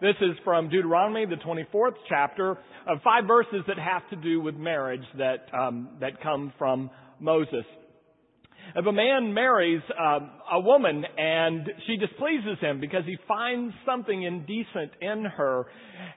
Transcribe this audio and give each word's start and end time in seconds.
This 0.00 0.16
is 0.22 0.34
from 0.44 0.70
Deuteronomy, 0.70 1.26
the 1.26 1.36
24th 1.36 1.92
chapter, 2.08 2.52
of 2.86 3.02
five 3.04 3.24
verses 3.28 3.62
that 3.68 3.78
have 3.78 4.08
to 4.08 4.16
do 4.16 4.40
with 4.40 4.54
marriage 4.54 5.04
that, 5.18 5.44
um, 5.52 5.90
that 6.00 6.22
come 6.22 6.54
from 6.58 6.88
Moses. 7.20 7.66
If 8.74 8.86
a 8.86 8.92
man 8.92 9.34
marries 9.34 9.82
uh, 9.90 10.20
a 10.52 10.60
woman 10.60 11.04
and 11.18 11.68
she 11.86 11.98
displeases 11.98 12.58
him 12.62 12.80
because 12.80 13.04
he 13.04 13.18
finds 13.28 13.74
something 13.84 14.22
indecent 14.22 14.92
in 15.02 15.26
her, 15.36 15.66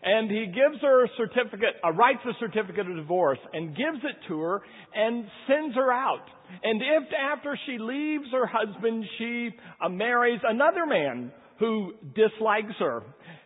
and 0.01 0.31
he 0.31 0.45
gives 0.45 0.81
her 0.81 1.03
a 1.03 1.07
certificate, 1.17 1.75
uh, 1.83 1.91
writes 1.91 2.19
a 2.25 2.39
certificate 2.39 2.89
of 2.89 2.95
divorce, 2.95 3.39
and 3.51 3.75
gives 3.75 3.99
it 4.01 4.15
to 4.29 4.39
her, 4.39 4.61
and 4.95 5.25
sends 5.45 5.75
her 5.75 5.91
out. 5.91 6.25
And 6.63 6.81
if 6.81 7.09
after 7.13 7.59
she 7.65 7.77
leaves 7.79 8.31
her 8.31 8.47
husband, 8.47 9.03
she 9.17 9.49
uh, 9.83 9.89
marries 9.89 10.39
another 10.47 10.85
man 10.85 11.33
who 11.59 11.93
dislikes 12.15 12.73
her, 12.79 13.03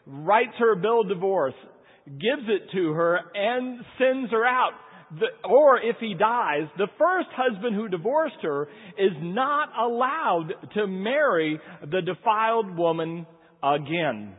writes 0.08 0.54
her 0.60 0.74
a 0.74 0.78
bill 0.78 1.02
of 1.02 1.10
divorce, 1.10 1.54
gives 2.06 2.48
it 2.48 2.72
to 2.74 2.94
her, 2.94 3.20
and 3.36 3.80
sends 3.98 4.32
her 4.32 4.46
out, 4.46 4.72
the, 5.20 5.28
or 5.48 5.80
if 5.80 5.98
he 6.00 6.14
dies, 6.14 6.68
the 6.78 6.88
first 6.98 7.30
husband 7.36 7.76
who 7.76 7.88
divorced 7.88 8.38
her 8.42 8.68
is 8.98 9.12
not 9.22 9.70
allowed 9.80 10.50
to 10.74 10.88
marry 10.88 11.60
the 11.82 12.02
defiled 12.02 12.78
woman 12.78 13.26
again. 13.64 14.34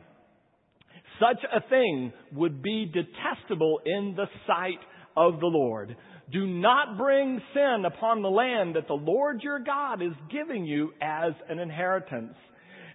Such 1.18 1.42
a 1.52 1.66
thing 1.68 2.12
would 2.32 2.62
be 2.62 2.86
detestable 2.92 3.80
in 3.84 4.14
the 4.16 4.26
sight 4.46 4.78
of 5.16 5.40
the 5.40 5.46
Lord. 5.46 5.96
Do 6.30 6.46
not 6.46 6.98
bring 6.98 7.40
sin 7.54 7.84
upon 7.86 8.22
the 8.22 8.28
land 8.28 8.76
that 8.76 8.86
the 8.86 8.94
Lord 8.94 9.40
your 9.42 9.58
God 9.58 10.02
is 10.02 10.12
giving 10.30 10.64
you 10.64 10.92
as 11.00 11.32
an 11.48 11.58
inheritance. 11.58 12.34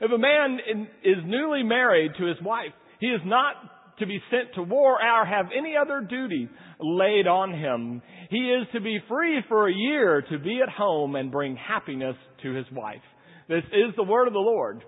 If 0.03 0.11
a 0.11 0.17
man 0.17 0.59
is 1.01 1.15
newly 1.25 1.63
married 1.63 2.11
to 2.17 2.25
his 2.25 2.35
wife, 2.41 2.73
he 2.99 3.07
is 3.07 3.21
not 3.23 3.55
to 3.99 4.05
be 4.05 4.19
sent 4.29 4.53
to 4.55 4.61
war 4.61 4.97
or 5.01 5.25
have 5.25 5.45
any 5.57 5.75
other 5.77 6.01
duty 6.01 6.49
laid 6.77 7.25
on 7.25 7.53
him. 7.53 8.01
He 8.29 8.51
is 8.51 8.67
to 8.73 8.81
be 8.81 8.99
free 9.07 9.39
for 9.47 9.69
a 9.69 9.73
year 9.73 10.21
to 10.29 10.39
be 10.39 10.59
at 10.61 10.67
home 10.67 11.15
and 11.15 11.31
bring 11.31 11.55
happiness 11.55 12.17
to 12.41 12.51
his 12.51 12.65
wife. 12.73 13.01
This 13.47 13.63
is 13.71 13.95
the 13.95 14.03
word 14.03 14.27
of 14.27 14.33
the 14.33 14.39
Lord. 14.39 14.83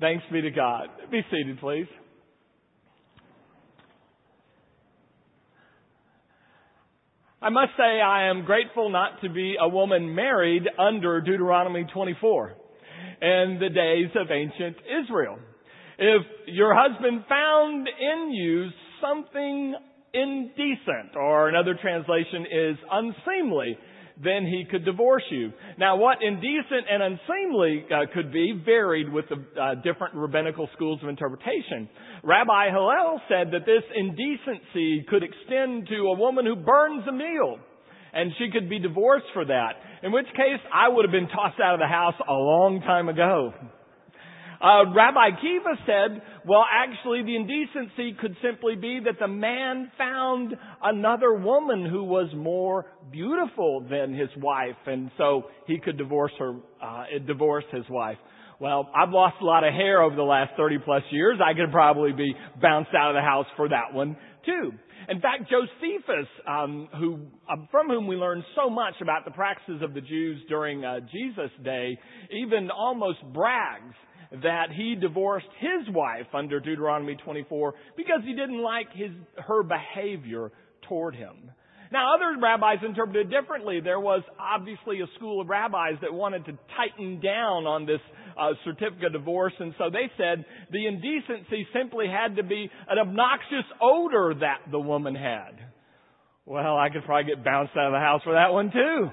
Thanks 0.00 0.24
be 0.32 0.40
to 0.40 0.50
God. 0.50 0.88
Be 1.10 1.20
seated, 1.30 1.60
please. 1.60 1.86
I 7.42 7.50
must 7.50 7.72
say 7.76 8.00
I 8.00 8.30
am 8.30 8.46
grateful 8.46 8.88
not 8.88 9.20
to 9.20 9.28
be 9.28 9.56
a 9.60 9.68
woman 9.68 10.14
married 10.14 10.62
under 10.78 11.20
Deuteronomy 11.20 11.84
24 11.92 12.56
in 13.20 13.58
the 13.60 13.68
days 13.68 14.10
of 14.16 14.30
ancient 14.30 14.76
Israel. 15.04 15.38
If 15.98 16.22
your 16.46 16.74
husband 16.74 17.24
found 17.28 17.88
in 17.88 18.32
you 18.32 18.68
something 19.00 19.74
indecent, 20.12 21.16
or 21.16 21.48
another 21.48 21.76
translation 21.80 22.46
is 22.50 22.76
unseemly, 22.90 23.76
then 24.22 24.46
he 24.46 24.64
could 24.70 24.84
divorce 24.84 25.24
you. 25.30 25.52
Now, 25.76 25.96
what 25.96 26.18
indecent 26.22 26.86
and 26.88 27.02
unseemly 27.02 27.84
uh, 27.90 28.06
could 28.14 28.32
be 28.32 28.62
varied 28.64 29.12
with 29.12 29.24
the 29.28 29.60
uh, 29.60 29.74
different 29.82 30.14
rabbinical 30.14 30.68
schools 30.74 31.00
of 31.02 31.08
interpretation. 31.08 31.88
Rabbi 32.22 32.70
Hillel 32.70 33.20
said 33.28 33.50
that 33.52 33.66
this 33.66 33.82
indecency 33.94 35.04
could 35.08 35.24
extend 35.24 35.88
to 35.88 35.96
a 35.96 36.18
woman 36.18 36.46
who 36.46 36.54
burns 36.54 37.04
a 37.08 37.12
meal, 37.12 37.58
and 38.14 38.32
she 38.38 38.50
could 38.50 38.70
be 38.70 38.78
divorced 38.78 39.26
for 39.34 39.44
that. 39.44 39.72
In 40.02 40.12
which 40.12 40.26
case, 40.36 40.60
I 40.72 40.88
would 40.88 41.04
have 41.04 41.12
been 41.12 41.28
tossed 41.28 41.60
out 41.62 41.74
of 41.74 41.80
the 41.80 41.86
house 41.86 42.14
a 42.28 42.32
long 42.32 42.80
time 42.80 43.08
ago. 43.08 43.52
Uh, 44.64 44.94
Rabbi 44.94 45.30
Akiva 45.30 45.76
said, 45.84 46.22
well, 46.46 46.64
actually, 46.70 47.22
the 47.22 47.36
indecency 47.36 48.16
could 48.18 48.34
simply 48.42 48.76
be 48.76 49.00
that 49.04 49.18
the 49.20 49.28
man 49.28 49.90
found 49.98 50.54
another 50.82 51.34
woman 51.34 51.84
who 51.84 52.04
was 52.04 52.30
more 52.34 52.86
beautiful 53.12 53.86
than 53.90 54.14
his 54.14 54.30
wife, 54.38 54.76
and 54.86 55.10
so 55.18 55.44
he 55.66 55.78
could 55.78 55.98
divorce 55.98 56.32
her, 56.38 56.54
uh, 56.82 57.04
divorce 57.26 57.64
his 57.72 57.84
wife. 57.90 58.16
Well, 58.60 58.88
I've 58.94 59.10
lost 59.10 59.36
a 59.42 59.44
lot 59.44 59.64
of 59.64 59.74
hair 59.74 60.00
over 60.00 60.14
the 60.14 60.22
last 60.22 60.52
30 60.56 60.78
plus 60.84 61.02
years. 61.10 61.38
I 61.44 61.52
could 61.52 61.72
probably 61.72 62.12
be 62.12 62.34
bounced 62.62 62.90
out 62.96 63.10
of 63.10 63.16
the 63.16 63.20
house 63.20 63.46
for 63.56 63.68
that 63.68 63.92
one 63.92 64.16
too. 64.46 64.72
In 65.08 65.20
fact, 65.20 65.50
Josephus, 65.50 66.28
um, 66.48 66.88
who, 66.98 67.14
um, 67.50 67.68
from 67.70 67.88
whom 67.88 68.06
we 68.06 68.16
learn 68.16 68.44
so 68.56 68.70
much 68.70 68.94
about 69.02 69.24
the 69.24 69.30
practices 69.30 69.82
of 69.82 69.94
the 69.94 70.00
Jews 70.00 70.40
during 70.48 70.84
uh, 70.84 71.00
Jesus' 71.12 71.50
day, 71.62 71.98
even 72.30 72.70
almost 72.70 73.18
brags 73.32 73.94
that 74.42 74.66
he 74.74 74.94
divorced 74.94 75.46
his 75.58 75.94
wife 75.94 76.26
under 76.34 76.58
Deuteronomy 76.60 77.16
24 77.24 77.74
because 77.96 78.20
he 78.24 78.32
didn't 78.32 78.62
like 78.62 78.88
his, 78.94 79.10
her 79.36 79.62
behavior 79.62 80.50
toward 80.88 81.14
him. 81.14 81.50
Now, 81.94 82.16
other 82.16 82.40
rabbis 82.42 82.78
interpreted 82.84 83.28
it 83.28 83.40
differently. 83.40 83.78
There 83.78 84.00
was 84.00 84.24
obviously 84.36 85.00
a 85.00 85.06
school 85.14 85.40
of 85.40 85.48
rabbis 85.48 85.94
that 86.02 86.12
wanted 86.12 86.44
to 86.46 86.58
tighten 86.76 87.20
down 87.20 87.68
on 87.70 87.86
this 87.86 88.00
uh, 88.36 88.50
certificate 88.64 89.04
of 89.04 89.12
divorce, 89.12 89.52
and 89.60 89.72
so 89.78 89.90
they 89.90 90.10
said 90.18 90.44
the 90.72 90.88
indecency 90.88 91.64
simply 91.72 92.06
had 92.08 92.34
to 92.34 92.42
be 92.42 92.68
an 92.88 92.98
obnoxious 92.98 93.64
odor 93.80 94.34
that 94.40 94.68
the 94.72 94.80
woman 94.80 95.14
had. 95.14 95.52
Well, 96.46 96.76
I 96.76 96.88
could 96.92 97.04
probably 97.04 97.32
get 97.32 97.44
bounced 97.44 97.76
out 97.76 97.86
of 97.86 97.92
the 97.92 98.00
house 98.00 98.22
for 98.24 98.32
that 98.32 98.52
one 98.52 98.72
too. 98.72 99.10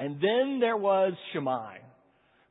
And 0.00 0.16
then 0.16 0.58
there 0.58 0.76
was 0.76 1.12
Shammai 1.32 1.83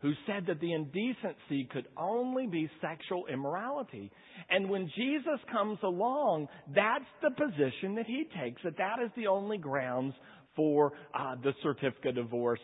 who 0.04 0.12
said 0.28 0.46
that 0.46 0.60
the 0.60 0.74
indecency 0.74 1.68
could 1.72 1.88
only 1.98 2.46
be 2.46 2.70
sexual 2.82 3.26
immorality. 3.28 4.12
And 4.50 4.70
when 4.70 4.92
Jesus 4.96 5.40
comes 5.50 5.80
along, 5.82 6.50
that's 6.76 7.06
the 7.22 7.32
position 7.32 7.96
that 7.96 8.06
he 8.06 8.26
takes, 8.40 8.62
that 8.64 8.78
that 8.78 8.98
is 9.04 9.10
the 9.16 9.28
only 9.28 9.58
grounds 9.58 10.14
for 10.58 10.92
uh, 11.18 11.36
the 11.42 11.54
certificate 11.64 12.18
of 12.18 12.26
divorce 12.26 12.60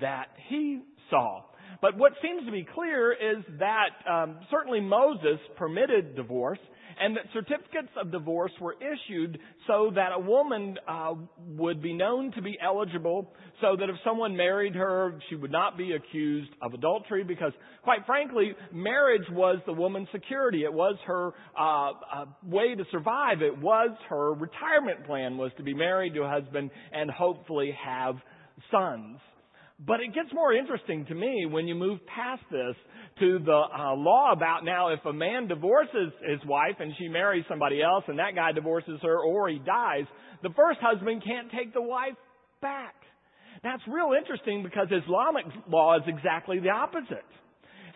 that 0.00 0.28
he 0.48 0.80
saw. 1.10 1.42
But 1.80 1.96
what 1.96 2.12
seems 2.22 2.44
to 2.46 2.52
be 2.52 2.66
clear 2.74 3.12
is 3.12 3.44
that 3.58 4.10
um, 4.10 4.40
certainly 4.50 4.80
Moses 4.80 5.38
permitted 5.56 6.16
divorce, 6.16 6.58
and 7.00 7.16
that 7.16 7.24
certificates 7.32 7.92
of 8.00 8.10
divorce 8.10 8.50
were 8.60 8.74
issued 8.74 9.38
so 9.68 9.92
that 9.94 10.08
a 10.12 10.18
woman 10.18 10.76
uh, 10.88 11.14
would 11.38 11.80
be 11.80 11.92
known 11.92 12.32
to 12.32 12.42
be 12.42 12.58
eligible, 12.60 13.32
so 13.60 13.76
that 13.78 13.88
if 13.88 13.94
someone 14.04 14.36
married 14.36 14.74
her, 14.74 15.18
she 15.28 15.36
would 15.36 15.52
not 15.52 15.78
be 15.78 15.92
accused 15.92 16.50
of 16.60 16.74
adultery, 16.74 17.22
because 17.22 17.52
quite 17.84 18.04
frankly, 18.04 18.52
marriage 18.72 19.26
was 19.30 19.58
the 19.66 19.72
woman's 19.72 20.08
security. 20.12 20.64
It 20.64 20.72
was 20.72 20.96
her 21.06 21.32
uh, 21.58 21.90
uh, 21.90 22.24
way 22.42 22.74
to 22.74 22.84
survive. 22.90 23.42
It 23.42 23.56
was 23.58 23.90
her 24.08 24.32
retirement 24.32 25.06
plan 25.06 25.36
was 25.38 25.52
to 25.56 25.62
be 25.62 25.74
married 25.74 26.14
to 26.14 26.22
a 26.22 26.28
husband 26.28 26.70
and 26.92 27.10
hopefully 27.10 27.76
have 27.84 28.16
sons. 28.72 29.18
But 29.86 30.00
it 30.00 30.12
gets 30.12 30.32
more 30.32 30.52
interesting 30.52 31.06
to 31.06 31.14
me 31.14 31.46
when 31.48 31.68
you 31.68 31.74
move 31.76 32.00
past 32.06 32.42
this 32.50 32.74
to 33.20 33.38
the 33.38 33.52
uh, 33.52 33.94
law 33.94 34.32
about 34.32 34.64
now 34.64 34.88
if 34.88 34.98
a 35.04 35.12
man 35.12 35.46
divorces 35.46 36.12
his 36.28 36.40
wife 36.46 36.76
and 36.80 36.92
she 36.98 37.06
marries 37.06 37.44
somebody 37.48 37.80
else 37.80 38.04
and 38.08 38.18
that 38.18 38.34
guy 38.34 38.50
divorces 38.52 38.98
her 39.02 39.20
or 39.20 39.48
he 39.48 39.58
dies, 39.58 40.04
the 40.42 40.50
first 40.56 40.80
husband 40.80 41.22
can't 41.24 41.50
take 41.52 41.72
the 41.74 41.82
wife 41.82 42.16
back. 42.60 42.94
That's 43.62 43.82
real 43.88 44.10
interesting 44.18 44.62
because 44.62 44.86
Islamic 44.86 45.44
law 45.68 45.96
is 45.96 46.02
exactly 46.06 46.58
the 46.58 46.70
opposite. 46.70 47.26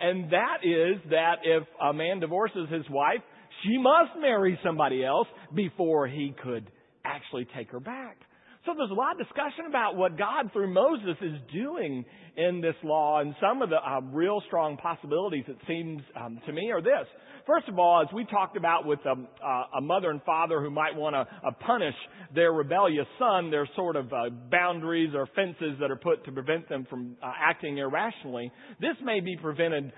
And 0.01 0.31
that 0.33 0.59
is 0.65 1.01
that 1.11 1.37
if 1.45 1.65
a 1.81 1.93
man 1.93 2.21
divorces 2.21 2.69
his 2.71 2.89
wife, 2.91 3.21
she 3.63 3.79
must 3.79 4.19
marry 4.21 4.59
somebody 4.65 5.05
else 5.05 5.29
before 5.55 6.09
he 6.09 6.35
could 6.43 6.69
actually 7.05 7.47
take 7.57 7.71
her 7.71 7.81
back. 7.81 8.19
So 8.65 8.75
there's 8.77 8.91
a 8.91 8.95
lot 8.95 9.21
of 9.21 9.27
discussion 9.27 9.67
about 9.69 9.97
what 9.97 10.17
God 10.17 10.53
through 10.53 10.73
Moses 10.73 11.17
is 11.21 11.35
doing 11.53 12.05
in 12.37 12.61
this 12.61 12.77
law, 12.85 13.21
and 13.21 13.35
some 13.41 13.61
of 13.61 13.71
the 13.71 13.77
uh, 13.77 14.01
real 14.13 14.41
strong 14.47 14.77
possibilities, 14.77 15.45
it 15.49 15.57
seems 15.67 16.01
um, 16.15 16.39
to 16.47 16.53
me, 16.53 16.71
are 16.71 16.81
this. 16.81 17.07
First 17.47 17.69
of 17.69 17.79
all, 17.79 18.03
as 18.03 18.13
we 18.15 18.25
talked 18.25 18.57
about 18.57 18.87
with 18.87 19.05
um, 19.05 19.27
uh, 19.45 19.79
a 19.79 19.81
mother 19.81 20.11
and 20.11 20.23
father 20.23 20.61
who 20.61 20.71
might 20.71 20.95
want 20.95 21.15
to 21.15 21.21
uh, 21.21 21.51
punish 21.67 21.95
their 22.35 22.53
rebellious 22.53 23.07
son, 23.19 23.51
there's 23.51 23.69
sort 23.75 23.97
of 23.97 24.13
uh, 24.13 24.31
boundaries 24.51 25.11
or 25.15 25.27
fences 25.35 25.77
that 25.81 25.91
are 25.91 25.97
put 25.97 26.25
to 26.25 26.33
prevent 26.33 26.69
them 26.69 26.87
from 26.89 27.17
acting 27.23 27.79
irrationally. 27.79 28.53
This 28.81 28.97
may 29.03 29.21
be 29.21 29.37
prevented. 29.41 29.93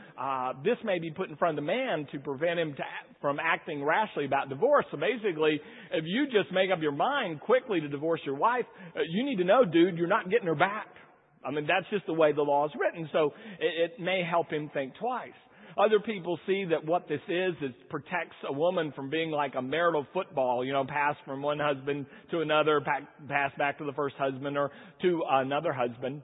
This 0.64 0.78
may 0.84 0.98
be 0.98 1.10
put 1.10 1.28
in 1.28 1.36
front 1.36 1.58
of 1.58 1.64
the 1.64 1.66
man 1.66 2.06
to 2.12 2.18
prevent 2.18 2.58
him 2.58 2.74
to, 2.74 2.82
from 3.20 3.38
acting 3.40 3.84
rashly 3.84 4.24
about 4.24 4.48
divorce. 4.48 4.86
So 4.90 4.96
basically, 4.96 5.60
if 5.92 6.04
you 6.06 6.26
just 6.26 6.52
make 6.52 6.70
up 6.72 6.80
your 6.80 6.92
mind 6.92 7.40
quickly 7.40 7.80
to 7.80 7.88
divorce 7.88 8.20
your 8.24 8.36
wife, 8.36 8.64
you 9.10 9.24
need 9.24 9.36
to 9.36 9.44
know, 9.44 9.64
dude, 9.64 9.98
you're 9.98 10.06
not 10.06 10.30
getting 10.30 10.46
her 10.46 10.54
back. 10.54 10.86
I 11.44 11.50
mean, 11.50 11.66
that's 11.66 11.86
just 11.90 12.06
the 12.06 12.14
way 12.14 12.32
the 12.32 12.42
law 12.42 12.64
is 12.64 12.72
written. 12.78 13.08
So 13.12 13.34
it, 13.60 13.92
it 13.92 14.02
may 14.02 14.22
help 14.28 14.50
him 14.50 14.70
think 14.72 14.94
twice. 14.98 15.32
Other 15.76 15.98
people 15.98 16.38
see 16.46 16.64
that 16.70 16.84
what 16.84 17.08
this 17.08 17.20
is, 17.28 17.54
is 17.60 17.74
protects 17.90 18.36
a 18.48 18.52
woman 18.52 18.92
from 18.94 19.10
being 19.10 19.30
like 19.30 19.54
a 19.56 19.62
marital 19.62 20.06
football, 20.12 20.64
you 20.64 20.72
know, 20.72 20.84
passed 20.84 21.18
from 21.24 21.42
one 21.42 21.58
husband 21.58 22.06
to 22.30 22.40
another, 22.40 22.80
passed 22.80 23.58
back 23.58 23.78
to 23.78 23.84
the 23.84 23.92
first 23.92 24.14
husband 24.16 24.56
or 24.56 24.70
to 25.02 25.22
another 25.28 25.72
husband. 25.72 26.22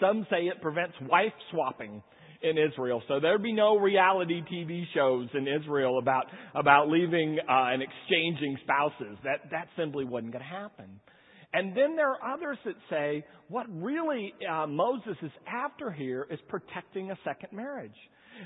Some 0.00 0.26
say 0.30 0.42
it 0.46 0.62
prevents 0.62 0.94
wife 1.00 1.32
swapping 1.50 2.02
in 2.42 2.56
Israel. 2.56 3.02
So 3.08 3.18
there'd 3.18 3.42
be 3.42 3.52
no 3.52 3.78
reality 3.78 4.42
TV 4.42 4.84
shows 4.94 5.28
in 5.34 5.48
Israel 5.48 5.98
about, 5.98 6.26
about 6.54 6.88
leaving 6.88 7.38
uh, 7.40 7.72
and 7.72 7.82
exchanging 7.82 8.58
spouses. 8.62 9.18
That, 9.24 9.50
that 9.50 9.68
simply 9.76 10.04
wasn't 10.04 10.32
going 10.32 10.44
to 10.44 10.50
happen. 10.50 11.00
And 11.52 11.76
then 11.76 11.96
there 11.96 12.10
are 12.10 12.34
others 12.34 12.58
that 12.64 12.74
say 12.90 13.24
what 13.48 13.66
really 13.70 14.34
uh, 14.48 14.66
Moses 14.66 15.16
is 15.22 15.32
after 15.46 15.90
here 15.90 16.26
is 16.30 16.38
protecting 16.48 17.10
a 17.10 17.18
second 17.24 17.56
marriage. 17.56 17.96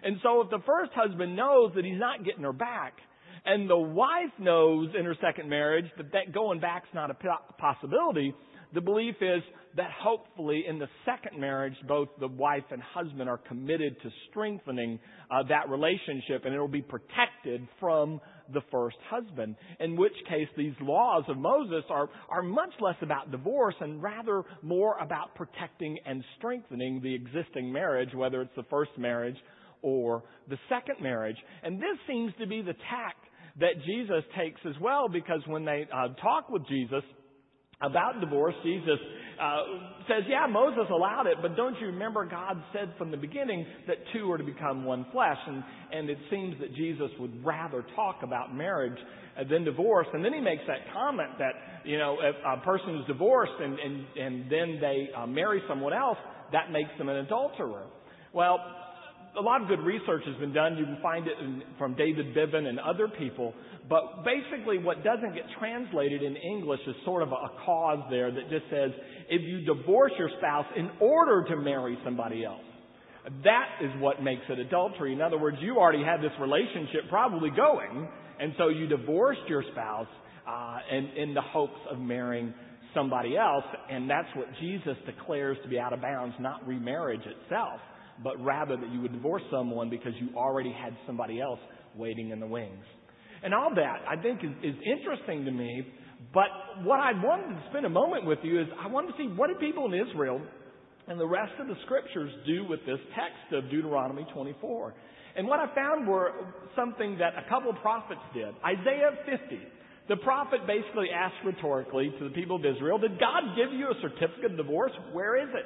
And 0.03 0.17
so 0.23 0.41
if 0.43 0.51
the 0.51 0.63
first 0.67 0.93
husband 0.95 1.37
knows 1.37 1.73
that 1.75 1.85
he's 1.85 1.99
not 1.99 2.25
getting 2.25 2.43
her 2.43 2.53
back, 2.53 2.95
and 3.45 3.69
the 3.69 3.77
wife 3.77 4.31
knows 4.39 4.91
in 4.99 5.05
her 5.05 5.17
second 5.21 5.49
marriage 5.49 5.87
that, 5.97 6.13
that 6.13 6.33
going 6.33 6.61
back's 6.61 6.89
not 6.95 7.11
a 7.11 7.17
possibility, 7.59 8.35
the 8.75 8.81
belief 8.81 9.17
is 9.21 9.43
that 9.77 9.91
hopefully 9.99 10.65
in 10.69 10.79
the 10.79 10.89
second 11.05 11.41
marriage, 11.41 11.75
both 11.89 12.09
the 12.21 12.29
wife 12.29 12.65
and 12.71 12.81
husband 12.83 13.29
are 13.29 13.39
committed 13.39 13.97
to 14.03 14.11
strengthening 14.31 14.99
uh, 15.31 15.43
that 15.49 15.69
relationship 15.69 16.45
and 16.45 16.55
it 16.55 16.59
will 16.59 16.69
be 16.69 16.83
protected 16.83 17.67
from 17.81 18.21
the 18.53 18.61
first 18.71 18.97
husband. 19.11 19.57
In 19.81 19.97
which 19.97 20.13
case, 20.29 20.49
these 20.57 20.75
laws 20.81 21.25
of 21.29 21.39
Moses 21.39 21.85
are, 21.91 22.09
are 22.29 22.43
much 22.43 22.73
less 22.81 22.97
about 23.03 23.31
divorce 23.31 23.75
and 23.81 24.03
rather 24.03 24.43
more 24.63 24.99
about 24.99 25.35
protecting 25.35 25.99
and 26.07 26.23
strengthening 26.39 27.01
the 27.03 27.15
existing 27.15 27.73
marriage, 27.73 28.11
whether 28.15 28.43
it's 28.43 28.57
the 28.57 28.65
first 28.65 28.93
marriage 28.99 29.37
or 29.83 30.23
the 30.49 30.59
second 30.69 31.03
marriage. 31.03 31.37
And 31.63 31.79
this 31.79 31.99
seems 32.07 32.33
to 32.41 32.47
be 32.47 32.63
the 32.63 32.75
tact 32.75 33.25
that 33.61 33.75
Jesus 33.85 34.25
takes 34.39 34.61
as 34.67 34.75
well 34.81 35.09
because 35.09 35.41
when 35.47 35.65
they 35.65 35.87
uh, 35.93 36.09
talk 36.23 36.49
with 36.49 36.67
Jesus, 36.69 37.03
about 37.83 38.21
divorce, 38.21 38.55
Jesus 38.63 38.99
uh, 39.41 39.57
says, 40.07 40.23
yeah, 40.29 40.47
Moses 40.49 40.85
allowed 40.91 41.27
it, 41.27 41.39
but 41.43 41.57
don't 41.57 41.79
you 41.81 41.89
remember 41.89 42.25
God 42.25 42.63
said 42.73 42.95
from 42.97 43.11
the 43.11 43.17
beginning 43.17 43.67
that 43.89 43.97
two 44.13 44.31
are 44.31 44.39
to 44.39 44.45
become 44.45 44.85
one 44.85 45.05
flesh? 45.13 45.39
And, 45.47 45.65
and 45.93 46.09
it 46.09 46.19
seems 46.31 46.55
that 46.61 46.75
Jesus 46.75 47.11
would 47.19 47.45
rather 47.45 47.85
talk 47.97 48.21
about 48.23 48.55
marriage 48.55 48.99
than 49.51 49.65
divorce. 49.65 50.07
And 50.13 50.25
then 50.25 50.33
he 50.33 50.41
makes 50.41 50.63
that 50.69 50.93
comment 50.93 51.31
that, 51.39 51.53
you 51.85 51.99
know, 51.99 52.19
if 52.23 52.37
a 52.47 52.65
person 52.65 53.01
is 53.01 53.07
divorced 53.07 53.53
and, 53.61 53.79
and, 53.79 54.07
and 54.17 54.45
then 54.51 54.79
they 54.81 55.09
uh, 55.17 55.27
marry 55.27 55.61
someone 55.69 55.93
else, 55.93 56.19
that 56.53 56.71
makes 56.71 56.91
them 56.99 57.09
an 57.09 57.17
adulterer. 57.17 57.87
Well, 58.33 58.59
a 59.39 59.41
lot 59.41 59.63
of 59.63 59.69
good 59.69 59.81
research 59.81 60.23
has 60.27 60.37
been 60.37 60.53
done. 60.53 60.77
You 60.77 60.85
can 60.85 60.99
find 61.01 61.27
it 61.27 61.35
in, 61.41 61.63
from 61.79 61.95
David 61.95 62.35
Bivin 62.37 62.67
and 62.67 62.79
other 62.79 63.09
people. 63.09 63.55
But 63.89 64.25
basically, 64.25 64.79
what 64.79 65.03
doesn't 65.03 65.35
get 65.35 65.45
translated 65.59 66.23
in 66.23 66.37
English 66.37 66.81
is 66.87 66.95
sort 67.05 67.23
of 67.23 67.29
a 67.33 67.49
cause 67.65 68.01
there 68.11 68.31
that 68.31 68.51
just 68.51 68.65
says 68.71 68.91
if 69.29 69.43
you 69.43 69.65
divorce 69.65 70.13
your 70.19 70.31
spouse 70.39 70.67
in 70.77 70.91
order 71.01 71.45
to 71.49 71.57
marry 71.57 71.99
somebody 72.05 72.45
else. 72.45 72.61
That 73.45 73.69
is 73.81 73.91
what 74.01 74.23
makes 74.23 74.43
it 74.49 74.59
adultery. 74.59 75.13
In 75.13 75.21
other 75.21 75.39
words, 75.39 75.57
you 75.61 75.77
already 75.77 76.03
had 76.05 76.21
this 76.21 76.33
relationship 76.41 77.09
probably 77.09 77.51
going, 77.51 78.09
and 78.41 78.53
so 78.59 78.69
you 78.69 78.87
divorced 78.89 79.43
your 79.49 79.63
spouse 79.71 80.09
uh, 80.47 80.79
in, 80.91 81.05
in 81.17 81.35
the 81.35 81.41
hopes 81.41 81.79
of 81.89 81.99
marrying 82.01 82.53
somebody 82.93 83.37
else, 83.37 83.65
and 83.89 84.11
that's 84.11 84.29
what 84.35 84.49
Jesus 84.61 84.97
declares 85.07 85.57
to 85.63 85.69
be 85.69 85.79
out 85.79 85.93
of 85.93 86.03
bounds, 86.03 86.35
not 86.41 86.67
remarriage 86.67 87.23
itself 87.25 87.81
but 88.23 88.43
rather 88.43 88.77
that 88.77 88.91
you 88.93 89.01
would 89.01 89.13
divorce 89.13 89.43
someone 89.51 89.91
because 89.91 90.13
you 90.21 90.29
already 90.37 90.73
had 90.73 90.97
somebody 91.07 91.41
else 91.41 91.61
waiting 91.97 92.31
in 92.31 92.41
the 92.41 92.47
wings. 92.47 92.85
And 93.43 93.53
all 93.55 93.71
that, 93.75 94.03
I 94.09 94.21
think, 94.21 94.41
is, 94.45 94.51
is 94.63 94.75
interesting 94.87 95.45
to 95.45 95.51
me. 95.51 95.87
But 96.33 96.49
what 96.85 97.01
I 97.01 97.13
wanted 97.13 97.55
to 97.55 97.63
spend 97.71 97.87
a 97.87 97.91
moment 97.91 98.27
with 98.27 98.39
you 98.43 98.61
is 98.61 98.67
I 98.79 98.87
wanted 98.87 99.13
to 99.13 99.19
see 99.19 99.29
what 99.35 99.49
did 99.49 99.59
people 99.59 99.87
in 99.87 99.95
Israel 99.95 100.41
and 101.09 101.19
the 101.19 101.27
rest 101.27 101.53
of 101.61 101.67
the 101.67 101.75
scriptures 101.85 102.31
do 102.47 102.65
with 102.69 102.81
this 102.87 102.99
text 103.17 103.53
of 103.53 103.71
Deuteronomy 103.71 104.25
24. 104.33 104.95
And 105.35 105.49
what 105.49 105.59
I 105.59 105.75
found 105.75 106.07
were 106.07 106.31
something 106.77 107.19
that 107.19 107.33
a 107.35 107.49
couple 107.49 107.71
of 107.71 107.77
prophets 107.77 108.21
did. 108.35 108.55
Isaiah 108.65 109.11
50. 109.27 109.59
The 110.09 110.17
prophet 110.17 110.61
basically 110.67 111.09
asked 111.11 111.43
rhetorically 111.45 112.13
to 112.19 112.25
the 112.25 112.35
people 112.35 112.57
of 112.57 112.65
Israel, 112.65 112.99
Did 112.99 113.19
God 113.19 113.57
give 113.57 113.73
you 113.73 113.87
a 113.87 113.95
certificate 114.03 114.53
of 114.53 114.57
divorce? 114.57 114.93
Where 115.13 115.41
is 115.41 115.49
it? 115.55 115.65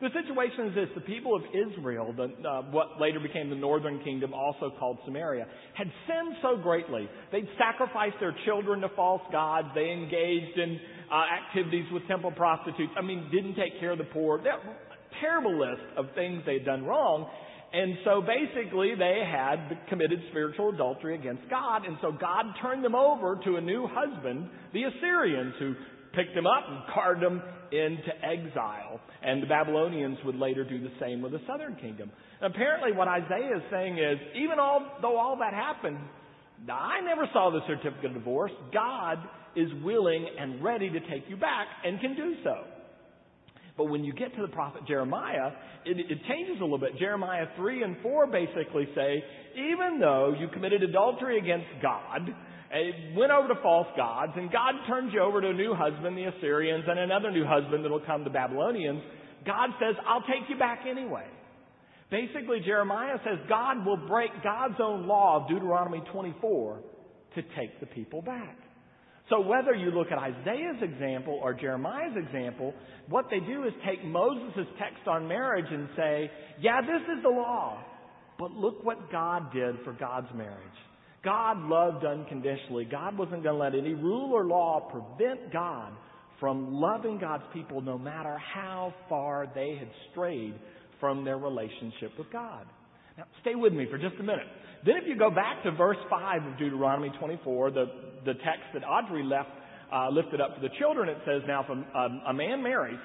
The 0.00 0.08
situation 0.10 0.66
is 0.66 0.74
this. 0.74 0.88
The 0.94 1.00
people 1.00 1.36
of 1.36 1.42
Israel, 1.54 2.12
the, 2.16 2.24
uh, 2.46 2.62
what 2.70 3.00
later 3.00 3.20
became 3.20 3.48
the 3.48 3.56
northern 3.56 4.02
kingdom, 4.02 4.34
also 4.34 4.72
called 4.78 4.98
Samaria, 5.04 5.46
had 5.74 5.86
sinned 6.06 6.36
so 6.42 6.56
greatly. 6.60 7.08
They'd 7.32 7.48
sacrificed 7.56 8.16
their 8.20 8.34
children 8.44 8.80
to 8.80 8.88
false 8.90 9.22
gods. 9.30 9.68
They 9.74 9.90
engaged 9.92 10.58
in 10.58 10.80
uh, 11.10 11.24
activities 11.46 11.86
with 11.92 12.06
temple 12.08 12.32
prostitutes. 12.32 12.92
I 12.98 13.02
mean, 13.02 13.28
didn't 13.30 13.54
take 13.54 13.78
care 13.80 13.92
of 13.92 13.98
the 13.98 14.04
poor. 14.04 14.42
That 14.42 14.60
terrible 15.20 15.58
list 15.58 15.82
of 15.96 16.06
things 16.14 16.42
they'd 16.44 16.64
done 16.64 16.84
wrong. 16.84 17.30
And 17.72 17.96
so 18.04 18.22
basically 18.22 18.94
they 18.96 19.22
had 19.26 19.88
committed 19.88 20.20
spiritual 20.30 20.70
adultery 20.70 21.16
against 21.16 21.48
God. 21.50 21.84
And 21.84 21.96
so 22.00 22.12
God 22.12 22.46
turned 22.62 22.84
them 22.84 22.94
over 22.94 23.40
to 23.44 23.56
a 23.56 23.60
new 23.60 23.88
husband, 23.90 24.48
the 24.72 24.84
Assyrians, 24.84 25.54
who 25.58 25.74
picked 26.16 26.34
them 26.34 26.46
up 26.46 26.64
and 26.68 26.80
carried 26.94 27.22
them 27.22 27.42
into 27.72 28.10
exile. 28.22 29.00
And 29.22 29.42
the 29.42 29.46
Babylonians 29.46 30.18
would 30.24 30.36
later 30.36 30.64
do 30.64 30.80
the 30.80 30.92
same 31.00 31.22
with 31.22 31.32
the 31.32 31.40
southern 31.46 31.76
kingdom. 31.76 32.10
apparently, 32.40 32.92
what 32.92 33.08
Isaiah 33.08 33.56
is 33.56 33.62
saying 33.70 33.98
is, 33.98 34.18
even 34.36 34.58
all, 34.58 34.98
though 35.02 35.16
all 35.16 35.36
that 35.38 35.54
happened, 35.54 35.98
I 36.70 37.00
never 37.00 37.28
saw 37.32 37.50
the 37.50 37.60
certificate 37.66 38.06
of 38.06 38.14
divorce. 38.14 38.52
God 38.72 39.18
is 39.56 39.68
willing 39.82 40.26
and 40.38 40.62
ready 40.62 40.90
to 40.90 41.00
take 41.00 41.24
you 41.28 41.36
back 41.36 41.66
and 41.84 42.00
can 42.00 42.16
do 42.16 42.34
so. 42.42 42.64
But 43.76 43.86
when 43.86 44.04
you 44.04 44.12
get 44.12 44.34
to 44.36 44.42
the 44.42 44.48
prophet 44.48 44.82
Jeremiah, 44.86 45.50
it, 45.84 45.98
it, 45.98 46.18
changes 46.28 46.56
a 46.60 46.62
little 46.62 46.78
bit. 46.78 46.96
Jeremiah 46.98 47.46
3 47.56 47.82
and 47.82 47.96
4 48.02 48.28
basically 48.28 48.88
say, 48.94 49.24
even 49.56 49.98
though 50.00 50.34
you 50.38 50.46
committed 50.48 50.82
adultery 50.82 51.38
against 51.38 51.66
God, 51.82 52.28
eh, 52.72 53.16
went 53.16 53.32
over 53.32 53.48
to 53.48 53.60
false 53.62 53.88
gods, 53.96 54.32
and 54.36 54.50
God 54.52 54.74
turns 54.86 55.12
you 55.12 55.20
over 55.20 55.40
to 55.40 55.48
a 55.48 55.52
new 55.52 55.74
husband, 55.74 56.16
the 56.16 56.24
Assyrians, 56.24 56.84
and 56.86 57.00
another 57.00 57.32
new 57.32 57.44
husband 57.44 57.84
that 57.84 57.90
will 57.90 58.04
come, 58.06 58.22
the 58.22 58.30
Babylonians. 58.30 59.02
God 59.44 59.70
says, 59.80 59.96
I'll 60.06 60.22
take 60.22 60.48
you 60.48 60.56
back 60.56 60.80
anyway. 60.88 61.26
Basically, 62.10 62.60
Jeremiah 62.64 63.16
says 63.24 63.38
God 63.48 63.84
will 63.84 64.06
break 64.06 64.30
God's 64.44 64.78
own 64.80 65.08
law 65.08 65.42
of 65.42 65.48
Deuteronomy 65.48 66.02
24 66.12 66.80
to 67.34 67.42
take 67.58 67.80
the 67.80 67.86
people 67.86 68.22
back. 68.22 68.56
So 69.30 69.40
whether 69.40 69.74
you 69.74 69.90
look 69.90 70.08
at 70.12 70.18
Isaiah's 70.18 70.82
example 70.82 71.40
or 71.42 71.54
Jeremiah's 71.54 72.16
example, 72.16 72.74
what 73.08 73.26
they 73.30 73.40
do 73.40 73.64
is 73.64 73.72
take 73.86 74.04
Moses' 74.04 74.66
text 74.78 75.06
on 75.06 75.26
marriage 75.26 75.64
and 75.70 75.88
say, 75.96 76.30
yeah, 76.60 76.82
this 76.82 77.00
is 77.16 77.22
the 77.22 77.30
law, 77.30 77.82
but 78.38 78.50
look 78.50 78.84
what 78.84 79.10
God 79.10 79.52
did 79.52 79.76
for 79.84 79.94
God's 79.94 80.28
marriage. 80.34 80.58
God 81.24 81.58
loved 81.62 82.04
unconditionally. 82.04 82.84
God 82.84 83.16
wasn't 83.16 83.42
going 83.42 83.56
to 83.56 83.62
let 83.62 83.74
any 83.74 83.94
rule 83.94 84.32
or 84.32 84.44
law 84.44 84.90
prevent 84.90 85.50
God 85.50 85.94
from 86.38 86.74
loving 86.74 87.18
God's 87.18 87.44
people 87.54 87.80
no 87.80 87.96
matter 87.96 88.36
how 88.36 88.92
far 89.08 89.46
they 89.54 89.76
had 89.78 89.88
strayed 90.10 90.54
from 91.00 91.24
their 91.24 91.38
relationship 91.38 92.12
with 92.18 92.30
God. 92.30 92.66
Now, 93.16 93.24
stay 93.40 93.54
with 93.54 93.72
me 93.72 93.86
for 93.90 93.96
just 93.96 94.16
a 94.20 94.22
minute. 94.22 94.46
Then 94.84 94.96
if 94.96 95.04
you 95.06 95.16
go 95.16 95.30
back 95.30 95.62
to 95.64 95.72
verse 95.72 95.96
5 96.10 96.44
of 96.44 96.58
Deuteronomy 96.58 97.10
24, 97.18 97.70
the, 97.70 97.86
the 98.24 98.34
text 98.34 98.68
that 98.74 98.84
Audrey 98.84 99.24
left, 99.24 99.48
uh, 99.92 100.08
lifted 100.10 100.40
up 100.40 100.54
for 100.54 100.60
the 100.60 100.74
children, 100.78 101.08
it 101.08 101.18
says, 101.24 101.42
Now 101.46 101.62
if 101.62 101.68
a, 101.68 101.98
a, 101.98 102.30
a 102.30 102.34
man 102.34 102.62
marries 102.62 103.00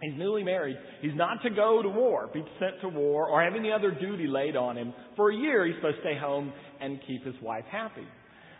He's 0.00 0.16
newly 0.16 0.42
married. 0.42 0.76
He's 1.02 1.14
not 1.14 1.42
to 1.42 1.50
go 1.50 1.82
to 1.82 1.88
war, 1.88 2.30
be 2.32 2.42
sent 2.58 2.80
to 2.80 2.88
war, 2.88 3.28
or 3.28 3.42
have 3.42 3.54
any 3.54 3.70
other 3.70 3.90
duty 3.90 4.26
laid 4.26 4.56
on 4.56 4.76
him. 4.76 4.94
For 5.14 5.30
a 5.30 5.36
year, 5.36 5.66
he's 5.66 5.76
supposed 5.76 5.96
to 5.96 6.02
stay 6.02 6.18
home 6.18 6.52
and 6.80 6.98
keep 7.06 7.24
his 7.24 7.34
wife 7.42 7.64
happy. 7.70 8.06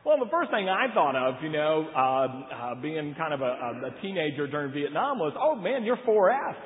Well, 0.05 0.19
the 0.19 0.31
first 0.31 0.51
thing 0.51 0.69
I 0.69 0.93
thought 0.93 1.17
of, 1.17 1.43
you 1.43 1.51
know, 1.51 1.89
uh, 1.95 2.01
uh, 2.01 2.75
being 2.81 3.15
kind 3.17 3.33
of 3.33 3.41
a, 3.41 3.89
a 3.89 4.03
teenager 4.03 4.47
during 4.47 4.73
Vietnam 4.73 5.19
was, 5.19 5.33
oh 5.41 5.57
man, 5.57 5.85
you're 5.85 5.99
4S. 6.09 6.57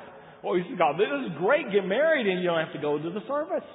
Well, 0.43 0.55
he 0.55 0.63
said, 0.69 0.77
God, 0.77 0.95
this 0.95 1.07
is 1.07 1.37
great. 1.37 1.71
Get 1.71 1.85
married 1.85 2.27
and 2.27 2.41
you 2.41 2.47
don't 2.47 2.63
have 2.63 2.73
to 2.73 2.81
go 2.81 2.97
to 2.97 3.09
the 3.09 3.21
service. 3.27 3.67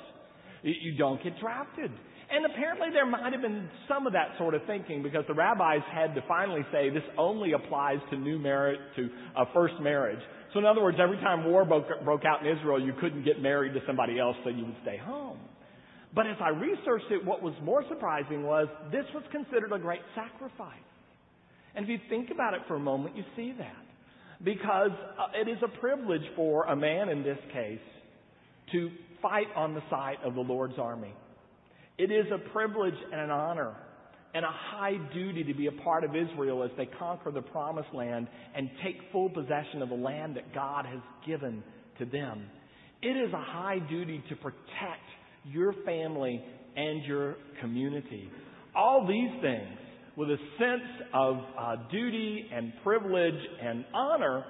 You, 0.63 0.97
don't 0.97 1.23
get 1.23 1.39
drafted. 1.41 1.91
And 2.31 2.47
apparently 2.47 2.89
there 2.93 3.07
might 3.07 3.33
have 3.33 3.43
been 3.43 3.69
some 3.89 4.07
of 4.07 4.13
that 4.13 4.39
sort 4.39 4.55
of 4.55 4.63
thinking 4.67 5.03
because 5.03 5.25
the 5.27 5.35
rabbis 5.35 5.83
had 5.93 6.15
to 6.15 6.23
finally 6.29 6.65
say 6.71 6.91
this 6.91 7.03
only 7.19 7.53
applies 7.53 7.99
to 8.11 8.17
new 8.17 8.39
marriage, 8.39 8.79
to 8.97 9.09
a 9.37 9.45
first 9.53 9.75
marriage. 9.81 10.21
So 10.53 10.61
in 10.61 10.65
other 10.65 10.83
words, 10.83 10.99
every 11.01 11.17
time 11.17 11.45
war 11.45 11.65
broke, 11.65 11.87
broke 12.05 12.25
out 12.25 12.47
in 12.47 12.57
Israel, 12.57 12.81
you 12.81 12.93
couldn't 13.01 13.25
get 13.25 13.41
married 13.43 13.75
to 13.75 13.81
somebody 13.87 14.19
else, 14.21 14.37
so 14.45 14.51
you 14.51 14.65
would 14.65 14.77
stay 14.83 14.97
home. 14.97 15.39
But 16.15 16.27
as 16.27 16.37
I 16.41 16.49
researched 16.49 17.11
it, 17.11 17.25
what 17.25 17.43
was 17.43 17.55
more 17.63 17.85
surprising 17.89 18.43
was 18.43 18.69
this 18.93 19.07
was 19.15 19.23
considered 19.31 19.73
a 19.73 19.79
great 19.79 20.03
sacrifice. 20.15 20.79
And 21.75 21.85
if 21.85 21.89
you 21.89 21.99
think 22.09 22.31
about 22.31 22.55
it 22.55 22.61
for 22.67 22.75
a 22.75 22.81
moment, 22.81 23.17
you 23.17 23.23
see 23.37 23.55
that. 23.59 23.85
Because 24.43 24.91
uh, 25.19 25.41
it 25.41 25.49
is 25.49 25.59
a 25.63 25.81
privilege 25.81 26.23
for 26.35 26.65
a 26.65 26.75
man 26.75 27.09
in 27.11 27.23
this 27.23 27.39
case 27.53 27.79
to 28.73 28.91
fight 29.23 29.47
on 29.57 29.75
the 29.75 29.83
side 29.91 30.17
of 30.25 30.35
the 30.35 30.41
Lord's 30.41 30.79
army. 30.79 31.15
It 31.99 32.11
is 32.11 32.27
a 32.33 32.39
privilege 32.51 32.95
and 33.13 33.21
an 33.21 33.31
honor 33.31 33.75
and 34.33 34.45
a 34.45 34.51
high 34.51 34.97
duty 35.13 35.45
to 35.45 35.55
be 35.55 35.67
a 35.67 35.73
part 35.73 36.05
of 36.05 36.15
Israel 36.15 36.63
as 36.63 36.71
they 36.77 36.87
conquer 36.99 37.31
the 37.31 37.43
promised 37.43 37.93
land 37.93 38.29
and 38.55 38.71
take 38.85 38.97
full 39.13 39.29
possession 39.29 39.83
of 39.83 39.89
the 39.89 39.95
land 39.95 40.37
that 40.37 40.55
God 40.55 40.87
has 40.87 41.01
given 41.27 41.63
to 41.99 42.05
them. 42.05 42.47
It 43.03 43.17
is 43.17 43.33
a 43.33 43.43
high 43.43 43.79
duty 43.89 44.23
to 44.29 44.37
protect 44.37 45.09
your 45.45 45.75
family 45.85 46.43
and 46.77 47.05
your 47.05 47.37
community. 47.61 48.31
All 48.75 49.07
these 49.07 49.41
things 49.43 49.79
with 50.17 50.29
a 50.29 50.37
sense 50.59 51.09
of 51.13 51.37
uh, 51.59 51.77
duty 51.91 52.49
and 52.53 52.73
privilege 52.85 53.41
and 53.63 53.85
honor 53.95 54.45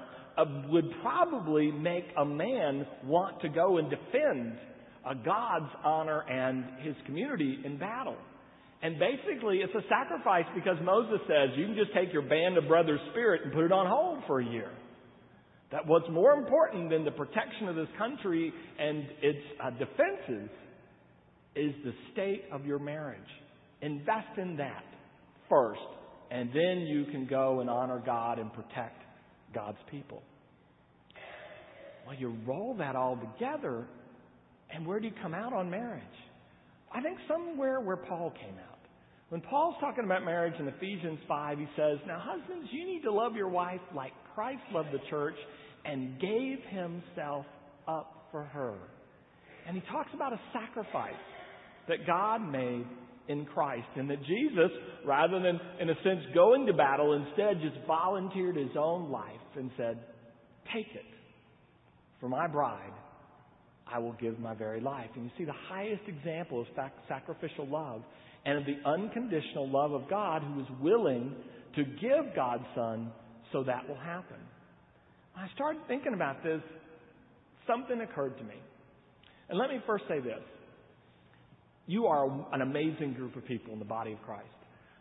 would 0.69 0.91
probably 1.03 1.71
make 1.73 2.05
a 2.17 2.25
man 2.25 2.87
want 3.05 3.41
to 3.43 3.49
go 3.49 3.79
and 3.79 3.91
defend 3.91 4.59
uh, 5.05 5.15
God's 5.15 5.73
honor 5.85 6.21
and 6.29 6.65
his 6.83 6.95
community 7.07 7.59
in 7.65 7.79
battle. 7.79 8.17
And 8.83 8.97
basically, 8.99 9.59
it's 9.59 9.75
a 9.75 9.87
sacrifice 9.89 10.47
because 10.55 10.77
Moses 10.83 11.21
says 11.27 11.51
you 11.57 11.67
can 11.67 11.77
just 11.77 11.93
take 11.95 12.13
your 12.13 12.23
band 12.23 12.57
of 12.57 12.67
brothers' 12.67 13.01
spirit 13.11 13.43
and 13.45 13.53
put 13.53 13.65
it 13.65 13.73
on 13.73 13.87
hold 13.87 14.21
for 14.27 14.41
a 14.41 14.45
year. 14.45 14.71
That 15.71 15.87
what's 15.87 16.09
more 16.11 16.33
important 16.33 16.91
than 16.91 17.05
the 17.05 17.11
protection 17.11 17.69
of 17.69 17.77
this 17.77 17.89
country 17.99 18.53
and 18.79 19.05
its 19.23 19.39
uh, 19.63 19.71
defenses 19.71 20.51
is 21.55 21.75
the 21.85 21.93
state 22.13 22.45
of 22.53 22.65
your 22.65 22.79
marriage. 22.79 23.21
Invest 23.83 24.39
in 24.39 24.57
that 24.57 24.85
first, 25.49 25.81
and 26.31 26.49
then 26.51 26.87
you 26.87 27.05
can 27.13 27.27
go 27.27 27.61
and 27.61 27.69
honor 27.69 28.03
God 28.05 28.39
and 28.39 28.53
protect 28.53 29.03
God's 29.55 29.79
people. 29.91 30.23
Well, 32.07 32.17
you 32.17 32.37
roll 32.47 32.75
that 32.79 32.97
all 32.97 33.17
together, 33.17 33.87
and 34.73 34.87
where 34.87 35.01
do 35.01 35.07
you 35.07 35.15
come 35.23 35.35
out 35.35 35.53
on 35.53 35.71
marriage? 35.71 36.03
I 36.93 37.01
think 37.01 37.19
somewhere 37.29 37.81
where 37.81 37.97
Paul 37.97 38.33
came 38.41 38.57
out. 38.69 38.79
When 39.29 39.41
Paul's 39.41 39.77
talking 39.81 40.05
about 40.05 40.25
marriage 40.25 40.55
in 40.59 40.67
Ephesians 40.67 41.21
5, 41.29 41.59
he 41.59 41.67
says, 41.77 41.99
Now, 42.07 42.21
husbands, 42.21 42.69
you 42.73 42.85
need 42.85 43.03
to 43.03 43.13
love 43.13 43.37
your 43.37 43.49
wife 43.49 43.81
like 43.95 44.13
Christ 44.35 44.63
loved 44.73 44.89
the 44.93 44.99
church 45.09 45.37
and 45.85 46.21
gave 46.21 46.59
himself 46.69 47.47
up 47.87 48.27
for 48.33 48.43
her. 48.45 48.75
And 49.69 49.77
he 49.77 49.83
talks 49.89 50.11
about 50.15 50.33
a 50.33 50.41
sacrifice 50.53 51.13
that 51.87 52.07
God 52.07 52.39
made 52.39 52.87
in 53.29 53.45
Christ 53.45 53.87
and 53.95 54.11
that 54.11 54.19
Jesus, 54.25 54.71
rather 55.07 55.41
than, 55.41 55.61
in 55.81 55.91
a 55.91 55.95
sense, 56.03 56.21
going 56.35 56.67
to 56.67 56.73
battle, 56.73 57.13
instead 57.13 57.61
just 57.61 57.87
volunteered 57.87 58.57
his 58.57 58.71
own 58.77 59.11
life 59.11 59.31
and 59.57 59.71
said, 59.77 60.01
Take 60.75 60.89
it. 60.95 61.20
For 62.21 62.29
my 62.29 62.47
bride, 62.47 62.93
I 63.87 63.99
will 63.99 64.13
give 64.21 64.39
my 64.39 64.55
very 64.55 64.81
life. 64.81 65.09
And 65.15 65.25
you 65.25 65.31
see, 65.39 65.45
the 65.45 65.53
highest 65.69 66.03
example 66.07 66.61
of 66.61 66.67
sacrificial 67.09 67.67
love 67.67 68.03
and 68.45 68.59
of 68.59 68.65
the 68.65 68.77
unconditional 68.89 69.69
love 69.69 69.93
of 69.93 70.09
God 70.09 70.43
who 70.43 70.61
is 70.61 70.67
willing 70.81 71.35
to 71.77 71.85
give 71.85 72.35
God's 72.37 72.65
Son 72.75 73.11
so 73.53 73.65
that 73.65 73.89
will 73.89 73.99
happen. 73.99 74.37
When 75.35 75.45
I 75.45 75.49
started 75.55 75.83
thinking 75.89 76.15
about 76.15 76.43
this, 76.43 76.61
something 77.67 78.01
occurred 78.01 78.37
to 78.39 78.45
me. 78.45 78.57
And 79.49 79.59
let 79.59 79.71
me 79.71 79.79
first 79.87 80.05
say 80.09 80.21
this. 80.21 80.43
You 81.87 82.07
are 82.07 82.27
an 82.53 82.63
amazing 82.63 83.15
group 83.15 83.35
of 83.37 83.45
people 83.47 83.73
in 83.73 83.79
the 83.79 83.85
body 83.85 84.13
of 84.13 84.23
Christ. 84.23 84.47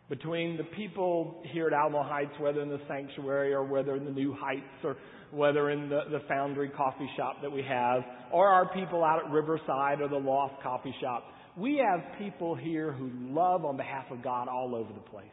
Between 0.10 0.58
the 0.58 0.64
people 0.64 1.42
here 1.54 1.68
at 1.68 1.74
Alamo 1.74 2.02
Heights, 2.02 2.32
whether 2.40 2.62
in 2.62 2.70
the 2.70 2.82
sanctuary 2.88 3.54
or 3.54 3.64
whether 3.64 3.96
in 3.96 4.06
the 4.06 4.12
new 4.12 4.36
heights 4.38 4.84
or 4.84 4.98
whether 5.32 5.70
in 5.70 5.88
the, 5.88 6.02
the 6.10 6.22
foundry 6.28 6.70
coffee 6.70 7.10
shop 7.16 7.38
that 7.44 7.52
we 7.52 7.62
have, 7.62 8.02
or 8.34 8.48
our 8.48 8.74
people 8.74 9.04
out 9.04 9.24
at 9.24 9.32
Riverside 9.32 10.02
or 10.02 10.08
the 10.08 10.18
Loft 10.18 10.64
coffee 10.64 10.96
shop, 11.00 11.26
we 11.56 11.78
have 11.78 12.18
people 12.18 12.56
here 12.56 12.92
who 12.92 13.12
love 13.14 13.66
on 13.66 13.78
behalf 13.78 14.06
of 14.10 14.24
God 14.24 14.48
all 14.48 14.74
over 14.74 14.92
the 14.92 15.10
place. 15.12 15.28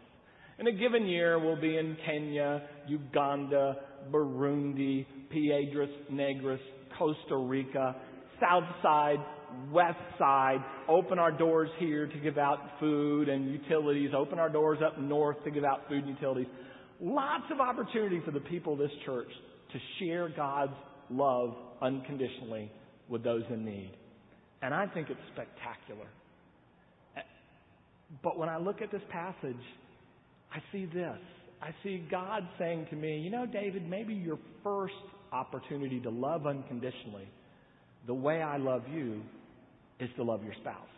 In 0.59 0.67
a 0.67 0.73
given 0.73 1.07
year, 1.07 1.39
we'll 1.39 1.61
be 1.61 1.77
in 1.77 1.97
Kenya, 2.05 2.63
Uganda, 2.87 3.77
Burundi, 4.11 5.07
Piedras 5.31 5.91
Negras, 6.13 6.61
Costa 6.99 7.37
Rica, 7.37 7.97
South 8.41 8.65
Side, 8.83 9.19
West 9.71 9.99
Side, 10.19 10.59
open 10.89 11.19
our 11.19 11.33
doors 11.33 11.71
here 11.79 12.07
to 12.07 12.19
give 12.19 12.39
out 12.39 12.59
food 12.81 13.29
and 13.29 13.51
utilities, 13.51 14.11
open 14.17 14.39
our 14.39 14.49
doors 14.49 14.79
up 14.85 14.99
north 14.99 15.43
to 15.45 15.51
give 15.51 15.65
out 15.65 15.89
food 15.89 16.05
and 16.05 16.09
utilities. 16.09 16.47
Lots 17.01 17.45
of 17.53 17.61
opportunity 17.61 18.21
for 18.25 18.31
the 18.31 18.41
people 18.41 18.75
of 18.75 18.79
this 18.79 18.91
church 19.05 19.29
to 19.73 19.79
share 19.99 20.29
God's 20.29 20.73
love 21.11 21.55
unconditionally 21.83 22.71
with 23.09 23.23
those 23.23 23.43
in 23.51 23.65
need. 23.65 23.93
And 24.63 24.73
I 24.73 24.87
think 24.87 25.11
it's 25.11 25.21
spectacular. 25.33 26.09
But 28.23 28.39
when 28.39 28.49
I 28.49 28.57
look 28.57 28.81
at 28.83 28.91
this 28.91 29.03
passage, 29.11 29.57
I 30.53 30.59
see 30.73 30.87
this. 30.87 31.19
I 31.61 31.71
see 31.83 32.07
God 32.11 32.47
saying 32.59 32.87
to 32.91 32.97
me, 32.97 33.19
you 33.19 33.31
know, 33.31 33.47
David, 33.47 33.89
maybe 33.89 34.15
your 34.15 34.39
first 34.63 34.95
opportunity 35.33 36.01
to 36.01 36.11
love 36.11 36.47
unconditionally, 36.47 37.29
the 38.07 38.15
way 38.15 38.43
I 38.43 38.57
love 38.57 38.83
you, 38.93 39.21
is 40.01 40.11
to 40.17 40.23
love 40.23 40.43
your 40.45 40.55
spouse. 40.61 40.89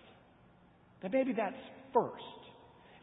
That 1.02 1.12
maybe 1.12 1.32
that's 1.32 1.56
first. 1.92 2.22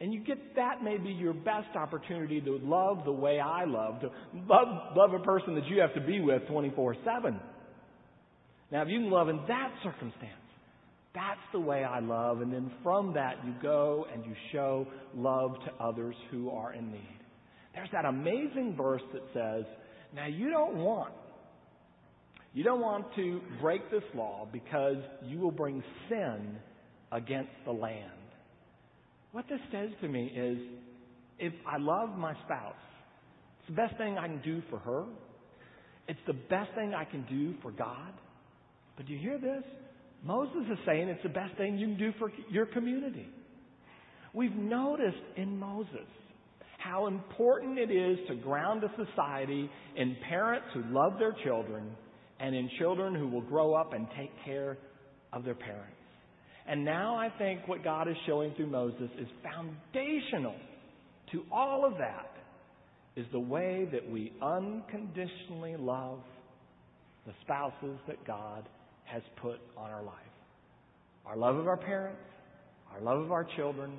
And 0.02 0.14
you 0.14 0.20
get 0.20 0.56
that 0.56 0.84
maybe 0.84 1.10
your 1.10 1.34
best 1.34 1.76
opportunity 1.76 2.42
to 2.42 2.60
love 2.62 3.06
the 3.06 3.14
way 3.14 3.40
I 3.40 3.64
love, 3.64 4.02
to 4.02 4.10
love, 4.48 4.68
love 4.96 5.14
a 5.14 5.24
person 5.24 5.56
that 5.56 5.66
you 5.68 5.80
have 5.80 5.94
to 5.94 6.02
be 6.02 6.20
with 6.20 6.46
24 6.48 6.98
7. 7.06 7.40
Now, 8.72 8.82
if 8.82 8.90
you 8.90 9.00
can 9.00 9.10
love 9.10 9.30
in 9.30 9.40
that 9.48 9.72
circumstance, 9.84 10.34
that's 11.14 11.40
the 11.54 11.60
way 11.60 11.84
I 11.86 12.00
love. 12.00 12.42
And 12.42 12.52
then 12.52 12.70
from 12.84 13.14
that, 13.14 13.36
you 13.46 13.54
go 13.62 14.06
and 14.14 14.26
you 14.26 14.34
show 14.52 14.86
love 15.16 15.56
to 15.66 15.84
others 15.84 16.16
who 16.30 16.50
are 16.50 16.74
in 16.74 16.92
need. 16.92 17.20
There's 17.74 17.90
that 17.94 18.06
amazing 18.06 18.76
verse 18.78 19.02
that 19.14 19.22
says, 19.34 19.66
now 20.14 20.28
you 20.28 20.50
don't 20.50 20.76
want, 20.78 21.14
you 22.56 22.64
don't 22.64 22.80
want 22.80 23.14
to 23.18 23.42
break 23.62 23.92
this 23.92 24.04
law 24.16 24.48
because 24.52 24.96
you 25.26 25.40
will 25.40 25.52
bring 25.52 25.84
sin 26.08 26.56
against 27.12 27.52
the 27.66 27.72
land. 27.74 28.12
What 29.34 29.44
this 29.50 29.60
says 29.74 29.90
to 30.02 30.08
me 30.08 30.32
is, 30.34 30.58
if 31.38 31.52
I 31.68 31.78
love 31.78 32.18
my 32.18 32.34
spouse, 32.46 32.74
it's 33.60 33.68
the 33.68 33.76
best 33.76 33.98
thing 33.98 34.18
I 34.18 34.28
can 34.28 34.42
do 34.42 34.64
for 34.70 34.80
her. 34.80 35.04
It's 36.08 36.20
the 36.28 36.34
best 36.34 36.74
thing 36.76 36.94
I 36.94 37.04
can 37.04 37.26
do 37.30 37.56
for 37.62 37.72
God. 37.72 38.14
But 38.96 39.08
do 39.08 39.14
you 39.14 39.20
hear 39.20 39.38
this? 39.38 39.64
Moses 40.24 40.64
is 40.72 40.78
saying 40.86 41.10
it's 41.10 41.24
the 41.24 41.30
best 41.30 41.58
thing 41.58 41.78
you 41.78 41.88
can 41.88 41.98
do 41.98 42.14
for 42.18 42.32
your 42.50 42.68
community. 42.68 43.28
We've 44.34 44.56
noticed 44.56 45.18
in 45.36 45.60
Moses 45.60 46.08
how 46.78 47.08
important 47.08 47.80
it 47.80 47.92
is 47.92 48.18
to 48.30 48.36
ground 48.36 48.86
a 48.86 49.06
society 49.06 49.70
in 49.98 50.16
parents 50.30 50.68
who 50.74 50.84
love 50.90 51.20
their 51.20 51.36
children 51.44 51.98
and 52.46 52.56
in 52.56 52.70
children 52.78 53.16
who 53.16 53.28
will 53.28 53.42
grow 53.42 53.74
up 53.74 53.94
and 53.94 54.06
take 54.16 54.30
care 54.46 54.78
of 55.34 55.44
their 55.44 55.56
parents. 55.56 55.98
And 56.68 56.86
now 56.86 57.16
I 57.16 57.30
think 57.40 57.68
what 57.68 57.84
God 57.84 58.08
is 58.08 58.16
showing 58.28 58.54
through 58.54 58.68
Moses 58.68 59.10
is 59.20 59.28
foundational 59.44 60.54
to 61.32 61.44
all 61.52 61.86
of 61.86 61.98
that 61.98 62.32
is 63.16 63.26
the 63.32 63.40
way 63.40 63.88
that 63.92 64.08
we 64.08 64.32
unconditionally 64.44 65.76
love 65.76 66.20
the 67.26 67.34
spouses 67.42 67.98
that 68.08 68.24
God 68.28 68.70
has 69.06 69.24
put 69.42 69.60
on 69.76 69.90
our 69.90 70.04
life. 70.04 70.14
Our 71.26 71.38
love 71.38 71.56
of 71.56 71.68
our 71.68 71.78
parents, 71.78 72.22
our 72.94 73.02
love 73.02 73.22
of 73.22 73.32
our 73.32 73.48
children, 73.56 73.92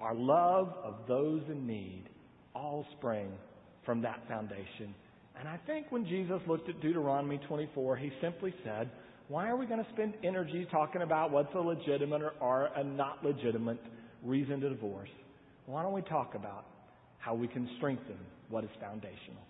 our 0.00 0.14
love 0.14 0.72
of 0.82 0.94
those 1.06 1.42
in 1.50 1.66
need 1.66 2.04
all 2.54 2.86
spring 2.96 3.28
from 3.84 4.00
that 4.00 4.22
foundation. 4.28 4.94
And 5.38 5.48
I 5.48 5.58
think 5.66 5.90
when 5.90 6.04
Jesus 6.04 6.40
looked 6.46 6.68
at 6.68 6.80
Deuteronomy 6.80 7.40
24, 7.48 7.96
he 7.96 8.10
simply 8.20 8.54
said, 8.64 8.90
Why 9.28 9.48
are 9.48 9.56
we 9.56 9.66
going 9.66 9.82
to 9.82 9.90
spend 9.92 10.14
energy 10.22 10.66
talking 10.70 11.02
about 11.02 11.30
what's 11.30 11.54
a 11.54 11.58
legitimate 11.58 12.22
or, 12.22 12.34
or 12.40 12.70
a 12.76 12.84
not 12.84 13.24
legitimate 13.24 13.80
reason 14.22 14.60
to 14.60 14.68
divorce? 14.68 15.08
Why 15.66 15.82
don't 15.82 15.92
we 15.92 16.02
talk 16.02 16.34
about 16.34 16.66
how 17.18 17.34
we 17.34 17.48
can 17.48 17.68
strengthen 17.78 18.18
what 18.48 18.64
is 18.64 18.70
foundational? 18.80 19.42